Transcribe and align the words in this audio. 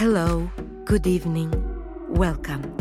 Hello, 0.00 0.50
good 0.86 1.06
evening, 1.06 1.52
welcome. 2.08 2.74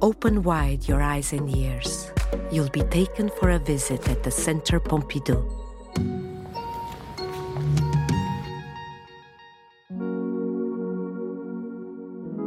Open 0.00 0.44
wide 0.44 0.86
your 0.86 1.02
eyes 1.02 1.32
and 1.32 1.50
ears. 1.50 2.12
You'll 2.52 2.68
be 2.68 2.84
taken 2.84 3.28
for 3.40 3.50
a 3.50 3.58
visit 3.58 4.08
at 4.08 4.22
the 4.22 4.30
Centre 4.30 4.78
Pompidou. 4.78 5.42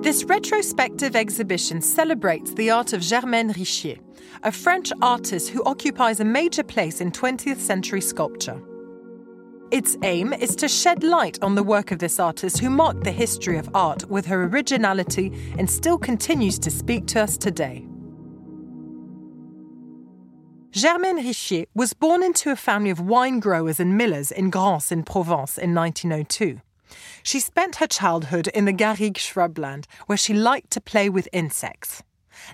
This 0.02 0.24
retrospective 0.24 1.18
exhibition 1.18 1.82
celebrates 1.82 2.54
the 2.54 2.72
art 2.72 2.94
of 2.94 3.02
Germaine 3.02 3.52
Richier, 3.52 4.00
a 4.44 4.54
French 4.54 4.94
artist 5.02 5.50
who 5.50 5.62
occupies 5.66 6.22
a 6.22 6.26
major 6.26 6.64
place 6.64 7.02
in 7.02 7.12
20th 7.12 7.60
century 7.60 8.00
sculpture. 8.00 8.62
Its 9.72 9.98
aim 10.04 10.32
is 10.32 10.56
to 10.56 10.68
shed 10.68 11.04
light 11.04 11.40
on 11.42 11.56
the 11.56 11.64
work 11.64 11.92
of 11.92 11.98
this 12.00 12.20
artist 12.20 12.60
who 12.60 12.70
marked 12.70 13.04
the 13.04 13.12
history 13.12 13.58
of 13.58 13.70
art 13.74 14.06
with 14.10 14.26
her 14.28 14.44
originality 14.44 15.32
and 15.58 15.70
still 15.70 15.98
continues 15.98 16.60
to 16.60 16.70
speak 16.70 17.08
to 17.08 17.20
us 17.20 17.36
today. 17.36 17.86
Germaine 20.72 21.24
Richier 21.24 21.66
was 21.74 21.94
born 21.94 22.22
into 22.22 22.52
a 22.52 22.56
family 22.56 22.90
of 22.90 23.00
wine 23.00 23.40
growers 23.40 23.80
and 23.80 23.98
millers 23.98 24.32
in 24.32 24.50
Grasse 24.50 24.92
in 24.92 25.04
Provence 25.04 25.58
in 25.58 25.74
1902. 25.74 26.62
She 27.24 27.40
spent 27.40 27.78
her 27.78 27.88
childhood 27.88 28.48
in 28.50 28.66
the 28.66 28.74
Garrigue 28.74 29.18
shrubland, 29.18 29.86
where 30.06 30.18
she 30.18 30.34
liked 30.34 30.70
to 30.72 30.82
play 30.82 31.10
with 31.10 31.30
insects. 31.32 32.04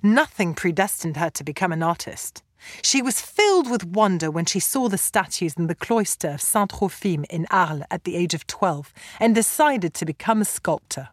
Nothing 0.02 0.54
predestined 0.54 1.18
her 1.18 1.30
to 1.32 1.44
become 1.44 1.72
an 1.74 1.84
artist. 1.84 2.44
She 2.82 3.02
was 3.02 3.22
filled 3.22 3.70
with 3.70 3.86
wonder 3.86 4.30
when 4.30 4.46
she 4.46 4.60
saw 4.60 4.90
the 4.90 4.98
statues 4.98 5.56
in 5.58 5.68
the 5.68 5.76
cloister 5.76 6.32
of 6.32 6.42
Saint 6.42 6.72
Trophime 6.72 7.26
in 7.30 7.48
Arles 7.50 7.84
at 7.90 8.04
the 8.04 8.16
age 8.16 8.34
of 8.34 8.48
12 8.48 8.94
and 9.20 9.34
decided 9.34 9.94
to 9.96 10.06
become 10.06 10.42
a 10.42 10.46
sculptor. 10.46 11.10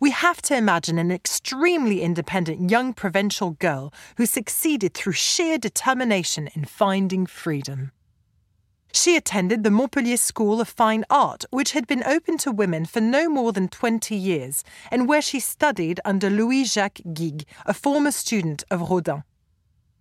We 0.00 0.10
have 0.10 0.42
to 0.42 0.56
imagine 0.56 0.98
an 0.98 1.10
extremely 1.10 2.02
independent 2.02 2.70
young 2.70 2.92
provincial 2.92 3.52
girl 3.52 3.92
who 4.16 4.26
succeeded 4.26 4.94
through 4.94 5.12
sheer 5.12 5.56
determination 5.56 6.48
in 6.54 6.64
finding 6.64 7.26
freedom. 7.26 7.92
She 8.92 9.16
attended 9.16 9.64
the 9.64 9.72
Montpellier 9.72 10.16
School 10.16 10.60
of 10.60 10.68
Fine 10.68 11.04
Art, 11.10 11.44
which 11.50 11.72
had 11.72 11.86
been 11.86 12.04
open 12.04 12.38
to 12.38 12.52
women 12.52 12.84
for 12.84 13.00
no 13.00 13.28
more 13.28 13.52
than 13.52 13.68
20 13.68 14.14
years, 14.14 14.62
and 14.90 15.08
where 15.08 15.22
she 15.22 15.40
studied 15.40 16.00
under 16.04 16.30
Louis 16.30 16.64
Jacques 16.64 17.00
Guigues, 17.12 17.44
a 17.66 17.74
former 17.74 18.12
student 18.12 18.62
of 18.70 18.88
Rodin. 18.88 19.24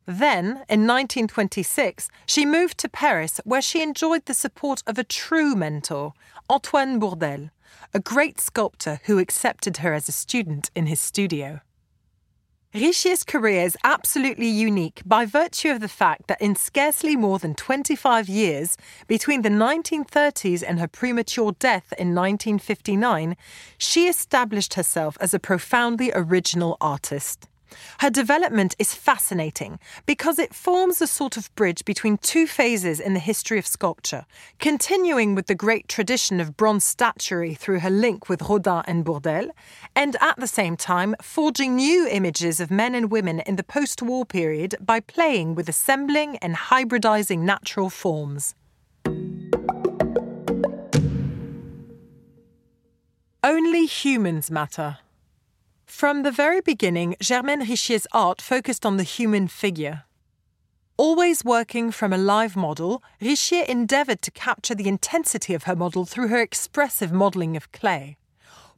Then, 0.06 0.66
in 0.68 0.86
1926, 0.86 2.10
she 2.26 2.46
moved 2.46 2.78
to 2.80 2.90
Paris, 2.90 3.40
where 3.46 3.62
she 3.62 3.82
enjoyed 3.82 4.26
the 4.26 4.34
support 4.34 4.84
of 4.86 4.98
a 4.98 5.04
true 5.04 5.56
mentor, 5.56 6.14
Antoine 6.50 7.00
Bourdelle, 7.00 7.52
a 7.94 8.00
great 8.00 8.40
sculptor 8.42 9.00
who 9.06 9.20
accepted 9.20 9.78
her 9.78 9.94
as 9.94 10.10
a 10.10 10.12
student 10.12 10.72
in 10.76 10.88
his 10.88 11.00
studio. 11.00 11.62
Richier's 12.74 13.24
career 13.24 13.66
is 13.66 13.78
absolutely 13.84 14.48
unique 14.48 15.04
by 15.06 15.28
virtue 15.28 15.70
of 15.70 15.80
the 15.80 15.88
fact 15.88 16.26
that 16.26 16.42
in 16.42 16.56
scarcely 16.56 17.16
more 17.16 17.38
than 17.38 17.54
25 17.54 18.28
years, 18.28 18.78
between 19.08 19.44
the 19.44 19.50
1930s 19.50 20.64
and 20.68 20.80
her 20.80 20.88
premature 20.88 21.52
death 21.60 21.94
in 22.00 22.16
1959, 22.16 23.38
she 23.78 24.08
established 24.08 24.74
herself 24.74 25.20
as 25.22 25.36
a 25.36 25.40
profoundly 25.40 26.12
original 26.16 26.76
artist. 26.82 27.48
Her 28.00 28.10
development 28.10 28.76
is 28.80 28.94
fascinating 28.94 29.80
because 30.06 30.40
it 30.40 30.54
forms 30.54 31.02
a 31.02 31.08
sort 31.08 31.38
of 31.38 31.54
bridge 31.56 31.86
between 31.86 32.18
two 32.18 32.48
phases 32.48 33.00
in 33.00 33.14
the 33.14 33.20
history 33.20 33.60
of 33.60 33.68
sculpture, 33.68 34.26
continuing 34.60 35.36
with 35.36 35.48
the 35.48 35.56
great 35.56 35.88
tradition 35.88 36.40
of 36.40 36.58
bronze 36.58 36.84
statuary 36.84 37.54
through 37.54 37.80
her 37.80 37.90
link 37.90 38.30
with 38.30 38.42
Rodin 38.42 38.84
and 38.88 39.06
Bourdelle, 39.06 39.50
and 39.96 40.16
at 40.22 40.38
the 40.38 40.48
same 40.48 40.76
time 40.76 41.16
forging 41.22 41.76
new 41.76 42.08
images 42.08 42.60
of 42.60 42.72
men 42.72 42.96
and 42.96 43.12
women 43.12 43.40
in 43.42 43.56
the 43.56 43.64
post 43.64 44.02
war 44.02 44.26
period 44.26 44.76
by 44.80 45.00
playing 45.00 45.56
with 45.56 45.70
assembling 45.70 46.38
and 46.38 46.56
hybridizing 46.56 47.40
natural 47.40 47.90
forms. 47.90 48.56
Only 53.44 53.86
humans 53.86 54.50
matter. 54.50 55.00
From 55.94 56.24
the 56.24 56.32
very 56.32 56.60
beginning, 56.60 57.16
Germaine 57.22 57.62
Richier's 57.62 58.08
art 58.12 58.42
focused 58.42 58.84
on 58.84 58.98
the 58.98 59.04
human 59.04 59.48
figure. 59.48 60.06
Always 60.98 61.46
working 61.46 61.92
from 61.92 62.12
a 62.12 62.18
live 62.18 62.56
model, 62.56 63.04
Richier 63.22 63.64
endeavoured 63.70 64.24
to 64.24 64.32
capture 64.32 64.74
the 64.74 64.88
intensity 64.88 65.54
of 65.54 65.64
her 65.64 65.76
model 65.76 66.04
through 66.04 66.30
her 66.30 66.42
expressive 66.42 67.14
modelling 67.14 67.56
of 67.56 67.72
clay. 67.72 68.18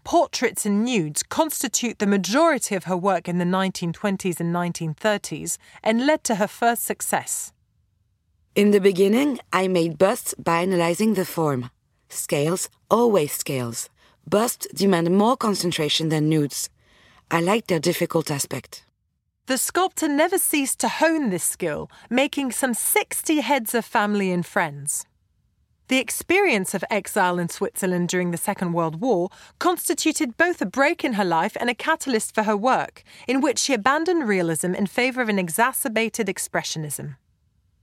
Portraits 0.04 0.66
and 0.66 0.84
nudes 0.84 1.24
constitute 1.24 2.00
the 2.00 2.06
majority 2.06 2.76
of 2.76 2.84
her 2.84 2.98
work 2.98 3.30
in 3.30 3.38
the 3.38 3.46
1920s 3.46 4.42
and 4.42 4.54
1930s 4.54 5.58
and 5.82 6.06
led 6.06 6.22
to 6.26 6.36
her 6.36 6.48
first 6.48 6.84
success. 6.84 7.54
In 8.56 8.72
the 8.72 8.82
beginning, 8.82 9.40
I 9.54 9.70
made 9.70 9.98
busts 9.98 10.36
by 10.38 10.62
analyzing 10.62 11.14
the 11.14 11.26
form. 11.26 11.72
Scales, 12.10 12.70
always 12.92 13.32
scales. 13.32 13.90
Busts 14.28 14.68
demand 14.76 15.10
more 15.12 15.38
concentration 15.38 16.10
than 16.10 16.30
nudes. 16.30 16.70
I 17.32 17.42
liked 17.42 17.68
their 17.68 17.80
difficult 17.80 18.30
aspect. 18.30 18.86
The 19.48 19.58
sculptor 19.58 20.08
never 20.08 20.38
ceased 20.38 20.80
to 20.80 20.88
hone 20.88 21.30
this 21.30 21.44
skill, 21.44 21.90
making 22.10 22.52
some 22.52 22.74
60 22.74 23.42
heads 23.42 23.76
of 23.76 23.86
family 23.86 24.32
and 24.32 24.46
friends. 24.46 25.06
The 25.88 26.00
experience 26.00 26.74
of 26.74 26.84
exile 26.90 27.38
in 27.38 27.50
Switzerland 27.50 28.10
during 28.10 28.32
the 28.32 28.38
Second 28.38 28.74
World 28.74 29.02
War 29.02 29.30
constituted 29.60 30.36
both 30.36 30.60
a 30.62 30.66
break 30.66 31.04
in 31.04 31.14
her 31.14 31.26
life 31.26 31.56
and 31.60 31.70
a 31.70 31.76
catalyst 31.76 32.34
for 32.34 32.44
her 32.44 32.58
work, 32.58 33.04
in 33.28 33.40
which 33.40 33.60
she 33.60 33.74
abandoned 33.74 34.28
realism 34.28 34.74
in 34.74 34.88
favour 34.88 35.22
of 35.22 35.30
an 35.30 35.38
exacerbated 35.38 36.26
expressionism. 36.26 37.18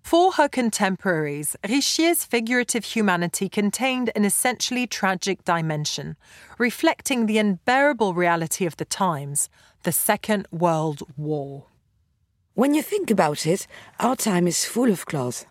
For 0.03 0.33
her 0.33 0.49
contemporaries, 0.49 1.57
Richier's 1.67 2.25
figurative 2.25 2.85
humanity 2.85 3.49
contained 3.49 4.11
an 4.15 4.25
essentially 4.25 4.87
tragic 4.87 5.45
dimension, 5.45 6.17
reflecting 6.59 7.27
the 7.27 7.39
unbearable 7.39 8.13
reality 8.13 8.67
of 8.67 8.77
the 8.77 8.85
times 8.85 9.49
the 9.85 9.93
Second 9.93 10.47
World 10.51 11.03
War. 11.17 11.67
When 12.55 12.75
you 12.75 12.83
think 12.83 13.11
about 13.11 13.47
it, 13.47 13.67
our 13.99 14.15
time 14.15 14.47
is 14.47 14.65
full 14.65 14.91
of 14.91 15.07
claws. 15.07 15.47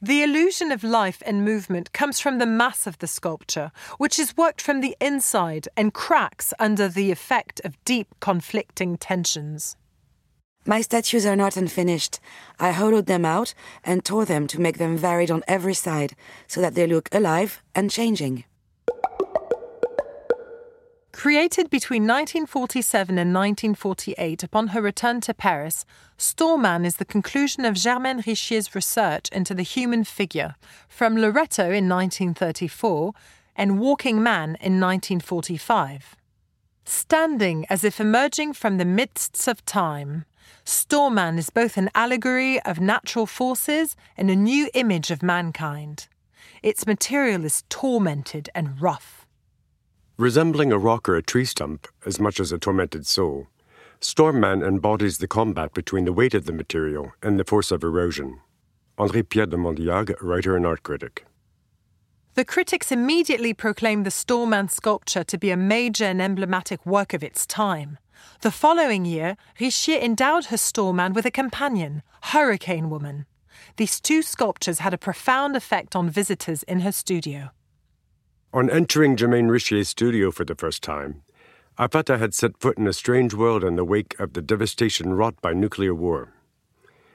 The 0.00 0.22
illusion 0.22 0.70
of 0.70 0.84
life 0.84 1.22
and 1.24 1.44
movement 1.44 1.92
comes 1.92 2.20
from 2.20 2.38
the 2.38 2.46
mass 2.46 2.86
of 2.86 2.98
the 2.98 3.06
sculpture, 3.06 3.72
which 3.96 4.18
is 4.18 4.36
worked 4.36 4.60
from 4.60 4.80
the 4.80 4.96
inside 5.00 5.66
and 5.76 5.94
cracks 5.94 6.52
under 6.58 6.88
the 6.88 7.10
effect 7.10 7.60
of 7.64 7.82
deep 7.84 8.14
conflicting 8.20 8.98
tensions. 8.98 9.76
My 10.66 10.80
statues 10.80 11.26
are 11.26 11.36
not 11.36 11.56
unfinished. 11.58 12.20
I 12.58 12.72
hollowed 12.72 13.06
them 13.06 13.24
out 13.24 13.52
and 13.84 14.02
tore 14.02 14.24
them 14.24 14.46
to 14.46 14.60
make 14.60 14.78
them 14.78 14.96
varied 14.96 15.30
on 15.30 15.44
every 15.46 15.74
side 15.74 16.16
so 16.46 16.62
that 16.62 16.74
they 16.74 16.86
look 16.86 17.08
alive 17.12 17.62
and 17.74 17.90
changing. 17.90 18.44
Created 21.12 21.70
between 21.70 22.02
1947 22.02 23.18
and 23.18 23.32
1948 23.32 24.42
upon 24.42 24.68
her 24.68 24.82
return 24.82 25.20
to 25.22 25.32
Paris, 25.32 25.84
Storman 26.18 26.84
is 26.84 26.96
the 26.96 27.04
conclusion 27.04 27.64
of 27.64 27.76
Germaine 27.76 28.22
Richier's 28.26 28.74
research 28.74 29.28
into 29.30 29.54
the 29.54 29.62
human 29.62 30.04
figure 30.04 30.54
from 30.88 31.16
Loretto 31.16 31.64
in 31.64 31.88
1934 31.88 33.12
and 33.54 33.78
Walking 33.78 34.22
Man 34.22 34.56
in 34.60 34.80
1945. 34.80 36.16
Standing 36.84 37.64
as 37.70 37.84
if 37.84 38.00
emerging 38.00 38.52
from 38.52 38.78
the 38.78 38.84
midst 38.84 39.46
of 39.46 39.64
time, 39.64 40.24
Storman 40.64 41.38
is 41.38 41.50
both 41.50 41.76
an 41.76 41.90
allegory 41.94 42.60
of 42.62 42.80
natural 42.80 43.26
forces 43.26 43.96
and 44.16 44.30
a 44.30 44.36
new 44.36 44.68
image 44.74 45.10
of 45.10 45.22
mankind. 45.22 46.08
Its 46.62 46.86
material 46.86 47.44
is 47.44 47.64
tormented 47.68 48.48
and 48.54 48.80
rough. 48.80 49.26
Resembling 50.16 50.72
a 50.72 50.78
rock 50.78 51.08
or 51.08 51.16
a 51.16 51.22
tree 51.22 51.44
stump 51.44 51.88
as 52.06 52.20
much 52.20 52.40
as 52.40 52.52
a 52.52 52.58
tormented 52.58 53.06
soul, 53.06 53.48
Stormman 54.00 54.66
embodies 54.66 55.18
the 55.18 55.26
combat 55.26 55.74
between 55.74 56.04
the 56.04 56.12
weight 56.12 56.34
of 56.34 56.44
the 56.44 56.52
material 56.52 57.12
and 57.22 57.38
the 57.38 57.44
force 57.44 57.70
of 57.70 57.82
erosion. 57.82 58.40
André 58.98 59.28
Pieyre 59.28 59.46
de 59.46 59.56
Mandiargues, 59.56 60.14
writer 60.20 60.56
and 60.56 60.66
art 60.66 60.82
critic. 60.82 61.24
The 62.34 62.44
critics 62.44 62.90
immediately 62.90 63.54
proclaimed 63.54 64.06
the 64.06 64.10
Stormman 64.10 64.70
sculpture 64.70 65.24
to 65.24 65.38
be 65.38 65.50
a 65.50 65.56
major 65.56 66.04
and 66.04 66.20
emblematic 66.20 66.84
work 66.84 67.14
of 67.14 67.22
its 67.22 67.46
time. 67.46 67.98
The 68.40 68.50
following 68.50 69.04
year, 69.04 69.36
Richier 69.58 70.00
endowed 70.00 70.46
her 70.46 70.56
Stormman 70.56 71.14
with 71.14 71.26
a 71.26 71.30
companion, 71.30 72.02
Hurricane 72.22 72.90
Woman. 72.90 73.26
These 73.76 74.00
two 74.00 74.22
sculptures 74.22 74.80
had 74.80 74.94
a 74.94 74.98
profound 74.98 75.56
effect 75.56 75.96
on 75.96 76.10
visitors 76.10 76.62
in 76.64 76.80
her 76.80 76.92
studio. 76.92 77.50
On 78.52 78.70
entering 78.70 79.16
Germaine 79.16 79.48
Richier's 79.48 79.88
studio 79.88 80.30
for 80.30 80.44
the 80.44 80.54
first 80.54 80.82
time, 80.82 81.22
I 81.76 81.88
had 81.92 82.34
set 82.34 82.60
foot 82.60 82.78
in 82.78 82.86
a 82.86 82.92
strange 82.92 83.34
world 83.34 83.64
in 83.64 83.74
the 83.74 83.84
wake 83.84 84.18
of 84.20 84.34
the 84.34 84.42
devastation 84.42 85.14
wrought 85.14 85.40
by 85.40 85.52
nuclear 85.52 85.94
war. 85.94 86.32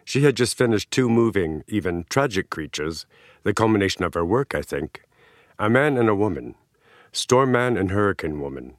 She 0.03 0.23
had 0.23 0.35
just 0.35 0.57
finished 0.57 0.91
two 0.91 1.07
moving, 1.07 1.63
even 1.67 2.05
tragic 2.09 2.49
creatures, 2.49 3.05
the 3.43 3.53
culmination 3.53 4.03
of 4.03 4.15
her 4.15 4.25
work, 4.25 4.53
I 4.53 4.61
think 4.61 5.03
a 5.57 5.69
man 5.69 5.97
and 5.97 6.09
a 6.09 6.15
woman, 6.15 6.55
Storm 7.11 7.51
Man 7.51 7.77
and 7.77 7.91
Hurricane 7.91 8.39
Woman, 8.39 8.75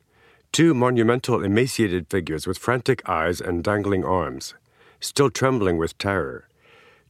Two 0.53 0.75
monumental 0.75 1.45
emaciated 1.45 2.09
figures 2.11 2.45
with 2.45 2.59
frantic 2.59 3.09
eyes 3.09 3.41
and 3.41 3.63
dangling 3.63 4.05
arms, 4.05 4.55
still 4.99 5.31
trembling 5.31 5.79
with 5.79 5.97
terror. 5.97 6.49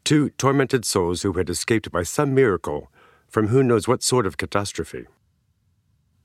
Two 0.04 0.28
tormented 0.30 0.84
souls 0.84 1.22
who 1.22 1.32
had 1.32 1.48
escaped 1.48 1.90
by 1.90 2.02
some 2.02 2.34
miracle 2.34 2.90
from 3.28 3.48
who 3.48 3.62
knows 3.62 3.88
what 3.88 4.02
sort 4.02 4.26
of 4.26 4.36
catastrophe. 4.36 5.06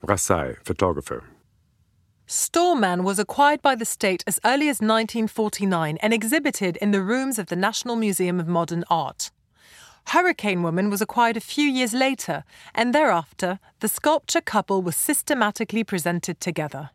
Brassai, 0.04 0.56
photographer. 0.62 1.24
Stormman 2.28 3.02
was 3.02 3.18
acquired 3.18 3.62
by 3.62 3.74
the 3.74 3.86
state 3.86 4.22
as 4.26 4.38
early 4.44 4.68
as 4.68 4.82
1949 4.82 5.96
and 6.02 6.12
exhibited 6.12 6.76
in 6.78 6.90
the 6.90 7.00
rooms 7.00 7.38
of 7.38 7.46
the 7.46 7.56
National 7.56 7.96
Museum 7.96 8.38
of 8.38 8.46
Modern 8.46 8.84
Art. 8.90 9.30
Hurricane 10.08 10.62
Woman 10.62 10.90
was 10.90 11.00
acquired 11.00 11.36
a 11.36 11.40
few 11.40 11.68
years 11.68 11.94
later, 11.94 12.44
and 12.74 12.94
thereafter 12.94 13.58
the 13.80 13.88
sculpture 13.88 14.42
couple 14.42 14.82
was 14.82 14.96
systematically 14.96 15.82
presented 15.82 16.40
together. 16.40 16.90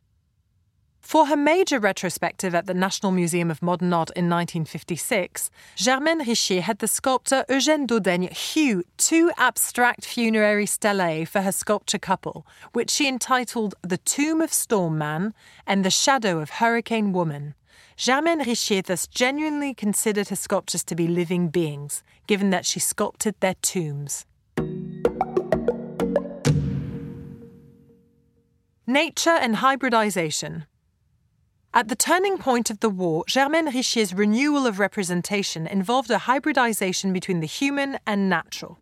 For 1.12 1.26
her 1.26 1.36
major 1.36 1.78
retrospective 1.78 2.56
at 2.56 2.68
the 2.68 2.74
National 2.74 3.12
Museum 3.12 3.52
of 3.52 3.62
Modern 3.62 3.92
Art 3.92 4.12
in 4.12 4.30
1956, 4.30 5.52
Germaine 5.76 6.22
Richier 6.26 6.62
had 6.62 6.80
the 6.80 6.88
sculptor 6.88 7.44
Eugène 7.50 7.86
Dodeigne 7.86 8.32
hew 8.32 8.86
two 8.96 9.30
abstract 9.36 10.06
funerary 10.06 10.66
stelae 10.66 11.26
for 11.26 11.42
her 11.42 11.52
sculpture 11.52 12.00
couple, 12.00 12.48
which 12.72 12.90
she 12.90 13.10
entitled 13.10 13.76
The 13.82 13.98
Tomb 13.98 14.40
of 14.40 14.54
Storm 14.54 14.98
Man 14.98 15.34
and 15.68 15.84
The 15.84 15.90
Shadow 15.92 16.40
of 16.40 16.50
Hurricane 16.50 17.12
Woman. 17.12 17.56
Germaine 17.98 18.46
Richier 18.46 18.82
thus 18.82 19.06
genuinely 19.06 19.74
considered 19.74 20.30
her 20.30 20.38
sculptures 20.38 20.86
to 20.86 20.96
be 20.96 21.10
living 21.10 21.50
beings, 21.50 22.04
given 22.26 22.52
that 22.52 22.66
she 22.66 22.80
sculpted 22.80 23.36
their 23.42 23.56
tombs. 23.56 24.26
Nature 28.88 29.38
and 29.42 29.58
hybridization. 29.58 30.68
At 31.74 31.88
the 31.88 31.96
turning 31.96 32.38
point 32.38 32.70
of 32.70 32.82
the 32.82 32.90
war, 32.90 33.24
Germaine 33.30 33.74
Richier's 33.74 34.14
renewal 34.14 34.68
of 34.68 34.78
representation 34.78 35.66
involved 35.66 36.12
a 36.12 36.18
hybridization 36.18 37.14
between 37.14 37.40
the 37.40 37.48
human 37.48 37.98
and 38.06 38.30
natural, 38.30 38.78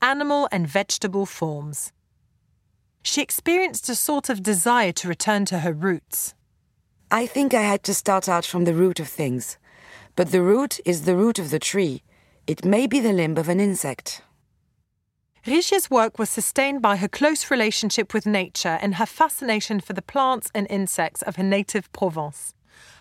animal 0.00 0.48
and 0.50 0.66
vegetable 0.66 1.26
forms. 1.26 1.92
She 3.02 3.20
experienced 3.20 3.90
a 3.90 3.94
sort 3.94 4.30
of 4.30 4.42
desire 4.42 4.92
to 4.92 5.08
return 5.08 5.44
to 5.46 5.58
her 5.58 5.72
roots. 5.74 6.34
I 7.10 7.26
think 7.26 7.52
I 7.52 7.60
had 7.60 7.82
to 7.84 7.94
start 7.94 8.26
out 8.26 8.46
from 8.46 8.64
the 8.64 8.74
root 8.74 9.00
of 9.00 9.08
things. 9.08 9.58
But 10.16 10.32
the 10.32 10.42
root 10.42 10.80
is 10.86 11.04
the 11.04 11.16
root 11.16 11.38
of 11.38 11.50
the 11.50 11.58
tree. 11.58 12.02
It 12.46 12.64
may 12.64 12.86
be 12.86 13.00
the 13.00 13.12
limb 13.12 13.36
of 13.36 13.50
an 13.50 13.60
insect. 13.60 14.22
Richier's 15.46 15.90
work 15.90 16.18
was 16.18 16.28
sustained 16.28 16.82
by 16.82 16.96
her 16.96 17.08
close 17.08 17.50
relationship 17.50 18.12
with 18.12 18.26
nature 18.26 18.78
and 18.82 18.96
her 18.96 19.06
fascination 19.06 19.80
for 19.80 19.94
the 19.94 20.02
plants 20.02 20.50
and 20.54 20.66
insects 20.68 21.22
of 21.22 21.36
her 21.36 21.42
native 21.42 21.90
Provence. 21.92 22.52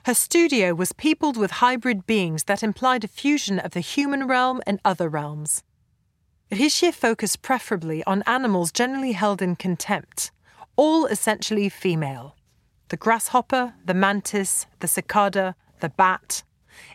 Her 0.05 0.13
studio 0.13 0.73
was 0.73 0.93
peopled 0.93 1.35
with 1.35 1.51
hybrid 1.51 2.07
beings 2.07 2.45
that 2.45 2.63
implied 2.63 3.03
a 3.03 3.09
fusion 3.09 3.59
of 3.59 3.71
the 3.71 3.81
human 3.81 4.25
realm 4.25 4.61
and 4.65 4.79
other 4.85 5.09
realms. 5.09 5.63
Richier 6.49 6.93
focused 6.93 7.41
preferably 7.41 8.03
on 8.05 8.23
animals 8.25 8.71
generally 8.71 9.11
held 9.11 9.41
in 9.41 9.57
contempt, 9.57 10.31
all 10.75 11.05
essentially 11.05 11.69
female 11.69 12.35
the 12.87 12.97
grasshopper, 12.97 13.75
the 13.85 13.93
mantis, 13.93 14.65
the 14.79 14.87
cicada, 14.87 15.55
the 15.79 15.89
bat, 15.89 16.41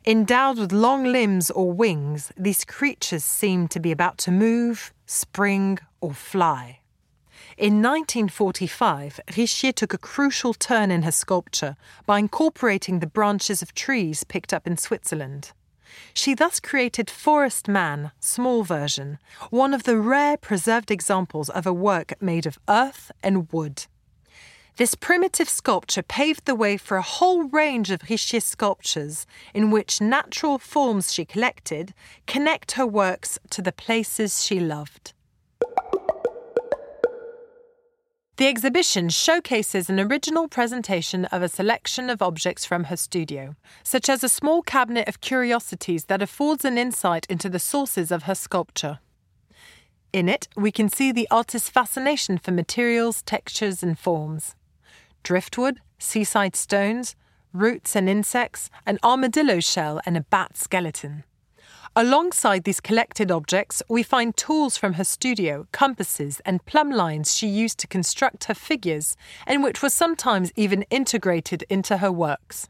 Endowed 0.07 0.59
with 0.59 0.73
long 0.73 1.05
limbs 1.05 1.51
or 1.51 1.73
wings, 1.73 2.33
these 2.37 2.65
creatures 2.65 3.25
seem 3.25 3.69
to 3.69 3.81
be 3.81 3.93
about 3.93 4.19
to 4.19 4.31
move, 4.31 4.93
spring, 5.07 5.79
or 6.01 6.13
fly. 6.13 6.81
In 7.57 7.83
1945, 7.83 9.21
Richier 9.29 9.73
took 9.73 9.95
a 9.95 9.99
crucial 9.99 10.55
turn 10.55 10.91
in 10.91 11.03
her 11.03 11.13
sculpture 11.13 11.77
by 12.05 12.19
incorporating 12.19 12.99
the 12.99 13.07
branches 13.07 13.63
of 13.63 13.75
trees 13.75 14.25
picked 14.25 14.53
up 14.53 14.67
in 14.67 14.77
Switzerland. 14.77 15.53
She 16.13 16.35
thus 16.35 16.59
created 16.59 17.09
Forest 17.09 17.69
Man, 17.69 18.11
small 18.19 18.65
version, 18.65 19.19
one 19.51 19.73
of 19.73 19.85
the 19.85 19.99
rare 19.99 20.37
preserved 20.37 20.91
examples 20.91 21.49
of 21.49 21.67
a 21.67 21.73
work 21.73 22.21
made 22.21 22.47
of 22.47 22.59
earth 22.69 23.13
and 23.23 23.51
wood. 23.53 23.87
This 24.77 24.97
primitive 24.97 25.49
sculpture 25.49 26.03
paved 26.03 26.47
the 26.47 26.55
way 26.57 26.77
for 26.77 26.97
a 26.97 27.03
whole 27.03 27.45
range 27.45 27.93
of 27.93 28.03
Richier's 28.11 28.43
sculptures 28.43 29.25
in 29.55 29.71
which 29.71 30.01
natural 30.01 30.59
forms 30.59 31.13
she 31.13 31.25
collected 31.25 31.95
connect 32.27 32.73
her 32.73 32.85
works 32.85 33.39
to 33.51 33.63
the 33.63 33.71
places 33.71 34.45
she 34.45 34.59
loved. 34.59 35.13
The 38.37 38.49
exhibition 38.49 39.11
showcases 39.11 39.89
an 39.89 40.01
original 40.01 40.49
presentation 40.49 41.27
of 41.27 41.41
a 41.41 41.49
selection 41.49 42.11
of 42.11 42.21
objects 42.21 42.65
from 42.65 42.85
her 42.85 42.97
studio, 42.97 43.55
such 43.85 44.09
as 44.09 44.25
a 44.25 44.29
small 44.29 44.61
cabinet 44.61 45.07
of 45.07 45.21
curiosities 45.21 46.07
that 46.07 46.21
affords 46.21 46.65
an 46.65 46.79
insight 46.79 47.27
into 47.31 47.49
the 47.49 47.61
sources 47.61 48.11
of 48.11 48.25
her 48.25 48.35
sculpture. 48.35 48.99
In 50.13 50.29
it, 50.29 50.49
we 50.57 50.73
can 50.73 50.89
see 50.89 51.13
the 51.13 51.29
artist's 51.31 51.71
fascination 51.71 52.39
for 52.39 52.51
materials, 52.51 53.23
textures, 53.23 53.81
and 53.81 53.97
forms 53.97 54.57
driftwood, 55.25 55.81
seaside 55.99 56.55
stones, 56.55 57.17
roots 57.53 57.97
and 57.97 58.09
insects, 58.09 58.71
an 58.87 58.99
armadillo 59.03 59.59
shell, 59.59 60.01
and 60.07 60.17
a 60.17 60.21
bat 60.21 60.57
skeleton. 60.57 61.25
Alongside 61.97 62.65
these 62.65 62.81
collected 62.81 63.31
objects, 63.31 63.81
we 63.89 64.03
find 64.03 64.37
tools 64.37 64.77
from 64.77 64.95
her 64.95 65.05
studio, 65.05 65.69
compasses, 65.71 66.41
and 66.45 66.65
plumb 66.65 66.91
lines 66.91 67.35
she 67.37 67.47
used 67.47 67.79
to 67.79 67.87
construct 67.87 68.45
her 68.45 68.55
figures, 68.55 69.17
and 69.47 69.63
which 69.63 69.81
were 69.81 69.91
sometimes 69.91 70.53
even 70.57 70.83
integrated 70.91 71.65
into 71.71 71.99
her 71.99 72.11
works. 72.11 72.69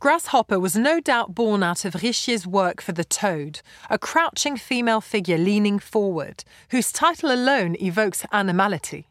Grasshopper 0.00 0.58
was 0.58 0.74
no 0.74 0.98
doubt 0.98 1.34
born 1.34 1.62
out 1.62 1.84
of 1.84 2.02
Richier's 2.02 2.46
work 2.46 2.80
for 2.80 2.92
the 2.92 3.04
toad, 3.04 3.60
a 3.88 3.98
crouching 3.98 4.56
female 4.56 5.00
figure 5.02 5.38
leaning 5.38 5.78
forward, 5.78 6.42
whose 6.70 6.90
title 6.90 7.30
alone 7.30 7.76
evokes 7.78 8.24
animality. 8.32 9.06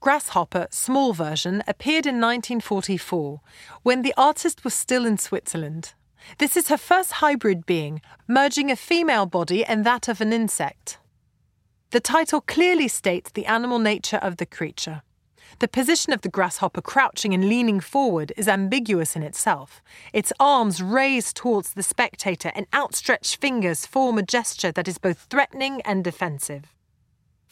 Grasshopper, 0.00 0.66
small 0.70 1.12
version, 1.12 1.62
appeared 1.68 2.06
in 2.06 2.14
1944 2.14 3.42
when 3.82 4.00
the 4.00 4.14
artist 4.16 4.64
was 4.64 4.72
still 4.72 5.04
in 5.04 5.18
Switzerland. 5.18 5.92
This 6.38 6.56
is 6.56 6.68
her 6.68 6.78
first 6.78 7.12
hybrid 7.12 7.66
being, 7.66 8.00
merging 8.26 8.70
a 8.70 8.76
female 8.76 9.26
body 9.26 9.62
and 9.62 9.84
that 9.84 10.08
of 10.08 10.22
an 10.22 10.32
insect. 10.32 10.98
The 11.90 12.00
title 12.00 12.40
clearly 12.40 12.88
states 12.88 13.30
the 13.30 13.44
animal 13.44 13.78
nature 13.78 14.16
of 14.16 14.38
the 14.38 14.46
creature. 14.46 15.02
The 15.58 15.68
position 15.68 16.14
of 16.14 16.22
the 16.22 16.30
grasshopper 16.30 16.80
crouching 16.80 17.34
and 17.34 17.46
leaning 17.46 17.80
forward 17.80 18.32
is 18.38 18.48
ambiguous 18.48 19.16
in 19.16 19.22
itself. 19.22 19.82
Its 20.14 20.32
arms 20.40 20.82
raised 20.82 21.36
towards 21.36 21.74
the 21.74 21.82
spectator 21.82 22.52
and 22.54 22.66
outstretched 22.72 23.36
fingers 23.36 23.84
form 23.84 24.16
a 24.16 24.22
gesture 24.22 24.72
that 24.72 24.88
is 24.88 24.96
both 24.96 25.26
threatening 25.28 25.82
and 25.82 26.02
defensive. 26.02 26.74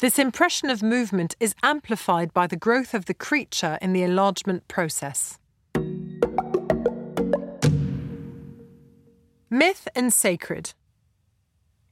This 0.00 0.16
impression 0.16 0.70
of 0.70 0.80
movement 0.80 1.34
is 1.40 1.56
amplified 1.60 2.32
by 2.32 2.46
the 2.46 2.56
growth 2.56 2.94
of 2.94 3.06
the 3.06 3.14
creature 3.14 3.78
in 3.82 3.92
the 3.92 4.04
enlargement 4.04 4.68
process. 4.68 5.40
Myth 9.50 9.88
and 9.96 10.12
sacred. 10.12 10.72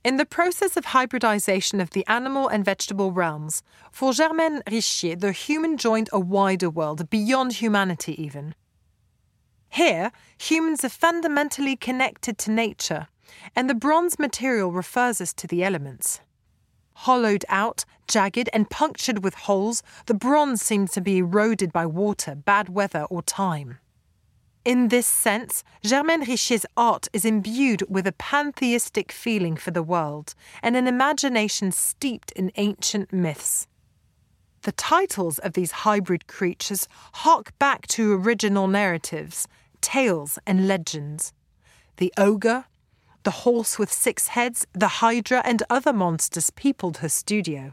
In 0.05 0.19
the 0.19 0.25
process 0.25 0.77
of 0.77 0.85
hybridization 0.85 1.81
of 1.81 1.91
the 1.91 2.07
animal 2.07 2.47
and 2.47 2.65
vegetable 2.65 3.11
realms, 3.11 3.65
for 3.91 4.13
Germaine 4.13 4.63
Richier, 4.69 5.19
the 5.19 5.33
human 5.33 5.77
joined 5.77 6.09
a 6.13 6.21
wider 6.21 6.71
world, 6.71 7.11
beyond 7.11 7.55
humanity 7.55 8.23
even. 8.23 8.55
Here, 9.69 10.13
humans 10.39 10.85
are 10.85 10.91
fundamentally 10.91 11.75
connected 11.75 12.39
to 12.39 12.53
nature, 12.53 13.09
and 13.57 13.69
the 13.69 13.75
bronze 13.75 14.17
material 14.17 14.71
refers 14.71 15.21
us 15.21 15.33
to 15.33 15.49
the 15.49 15.65
elements. 15.65 16.21
Hollowed 17.01 17.45
out, 17.51 17.85
jagged, 18.09 18.49
and 18.55 18.71
punctured 18.71 19.23
with 19.23 19.35
holes, 19.35 19.83
the 20.07 20.15
bronze 20.15 20.63
seemed 20.63 20.91
to 20.93 21.03
be 21.03 21.19
eroded 21.19 21.71
by 21.71 21.85
water, 21.85 22.35
bad 22.35 22.71
weather, 22.71 23.03
or 23.11 23.23
time. 23.23 23.79
In 24.65 24.89
this 24.89 25.07
sense, 25.07 25.63
Germaine 25.85 26.25
Richier's 26.25 26.65
art 26.75 27.07
is 27.13 27.27
imbued 27.27 27.85
with 27.91 28.07
a 28.07 28.13
pantheistic 28.13 29.13
feeling 29.13 29.57
for 29.57 29.71
the 29.71 29.83
world 29.83 30.35
and 30.63 30.75
an 30.75 30.89
imagination 30.89 31.71
steeped 31.71 32.33
in 32.33 32.51
ancient 32.57 33.13
myths. 33.13 33.69
The 34.63 34.73
titles 34.73 35.39
of 35.39 35.53
these 35.53 35.85
hybrid 35.85 36.27
creatures 36.27 36.89
hark 37.13 37.57
back 37.59 37.87
to 37.89 38.15
original 38.15 38.69
narratives, 38.69 39.47
tales, 39.83 40.39
and 40.47 40.67
legends. 40.67 41.35
The 41.99 42.13
ogre, 42.17 42.65
the 43.27 43.43
horse 43.43 43.77
with 43.77 43.93
six 43.93 44.29
heads, 44.29 44.69
the 44.73 45.03
hydra, 45.03 45.43
and 45.45 45.61
other 45.69 45.93
monsters 45.93 46.51
peopled 46.51 46.99
her 46.99 47.09
studio. 47.09 47.73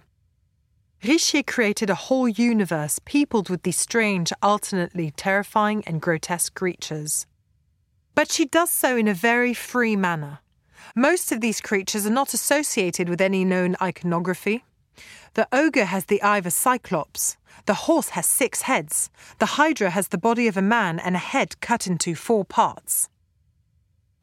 Richier 1.03 1.45
created 1.45 1.91
a 1.91 2.05
whole 2.09 2.27
universe 2.27 2.97
peopled 3.05 3.51
with 3.51 3.61
these 3.61 3.77
strange, 3.77 4.33
alternately 4.41 5.11
terrifying 5.11 5.83
and 5.85 6.01
grotesque 6.01 6.55
creatures. 6.55 7.27
But 8.15 8.31
she 8.31 8.45
does 8.45 8.71
so 8.71 8.97
in 8.97 9.07
a 9.07 9.13
very 9.13 9.53
free 9.53 9.95
manner. 9.95 10.39
Most 10.95 11.31
of 11.31 11.39
these 11.39 11.61
creatures 11.61 12.07
are 12.07 12.19
not 12.21 12.33
associated 12.33 13.07
with 13.07 13.21
any 13.21 13.45
known 13.45 13.75
iconography. 13.79 14.63
The 15.35 15.47
ogre 15.53 15.85
has 15.85 16.05
the 16.05 16.23
eye 16.23 16.39
of 16.39 16.47
a 16.47 16.51
cyclops. 16.51 17.37
The 17.67 17.85
horse 17.85 18.09
has 18.09 18.25
six 18.25 18.63
heads. 18.63 19.11
The 19.37 19.53
hydra 19.61 19.91
has 19.91 20.07
the 20.07 20.17
body 20.17 20.47
of 20.47 20.57
a 20.57 20.63
man 20.63 20.97
and 20.97 21.15
a 21.15 21.19
head 21.19 21.61
cut 21.61 21.85
into 21.85 22.15
four 22.15 22.43
parts. 22.43 23.07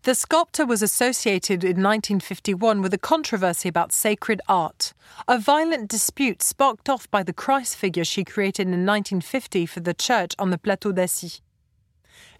The 0.04 0.14
sculptor 0.14 0.64
was 0.64 0.80
associated 0.80 1.62
in 1.62 1.82
1951 1.82 2.80
with 2.80 2.94
a 2.94 2.98
controversy 2.98 3.68
about 3.68 3.92
sacred 3.92 4.40
art, 4.48 4.94
a 5.28 5.38
violent 5.38 5.90
dispute 5.90 6.42
sparked 6.42 6.88
off 6.88 7.10
by 7.10 7.22
the 7.22 7.34
Christ 7.34 7.76
figure 7.76 8.02
she 8.02 8.24
created 8.24 8.62
in 8.62 8.86
1950 8.86 9.66
for 9.66 9.80
the 9.80 9.92
church 9.92 10.32
on 10.38 10.48
the 10.48 10.56
Plateau 10.56 10.92
d'Assy. 10.92 11.42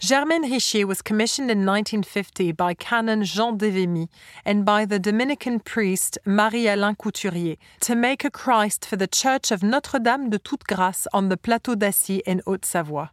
Germaine 0.01 0.51
Richier 0.51 0.87
was 0.87 1.03
commissioned 1.03 1.51
in 1.51 1.67
1950 1.67 2.53
by 2.53 2.73
Canon 2.73 3.25
Jean 3.25 3.59
Devemy 3.59 4.09
and 4.47 4.65
by 4.65 4.87
the 4.87 4.99
Dominican 4.99 5.61
priest 5.61 6.17
Marie-Alain 6.25 6.95
Couturier 6.95 7.57
to 7.81 7.95
make 7.95 8.25
a 8.25 8.31
Christ 8.31 8.87
for 8.87 8.97
the 8.97 9.07
Church 9.07 9.51
of 9.51 9.63
Notre-Dame 9.63 10.31
de 10.31 10.39
Toute 10.39 10.65
Grâce 10.65 11.07
on 11.13 11.29
the 11.29 11.37
Plateau 11.37 11.75
d'Assy 11.75 12.23
in 12.25 12.41
Haute-Savoie. 12.47 13.11